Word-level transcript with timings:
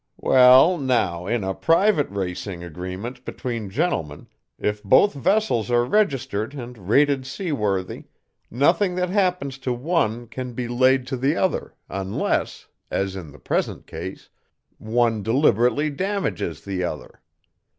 "Well, 0.17 0.79
now, 0.79 1.27
in 1.27 1.43
a 1.43 1.53
private 1.53 2.09
racing 2.09 2.63
agreement 2.63 3.23
between 3.23 3.69
gentlemen, 3.69 4.25
if 4.57 4.81
both 4.81 5.13
vessels 5.13 5.69
are 5.69 5.85
registered 5.85 6.55
and 6.55 6.89
rated 6.89 7.27
seaworthy, 7.27 8.05
nothing 8.49 8.95
that 8.95 9.11
happens 9.11 9.59
to 9.59 9.71
one 9.73 10.25
can 10.25 10.53
be 10.53 10.67
laid 10.67 11.05
to 11.05 11.17
the 11.17 11.35
other 11.35 11.75
unless, 11.87 12.65
as 12.89 13.15
in 13.15 13.31
the 13.31 13.37
present 13.37 13.85
case, 13.85 14.27
one 14.79 15.21
deliberately 15.21 15.91
damages 15.91 16.65
the 16.65 16.83
other. 16.83 17.21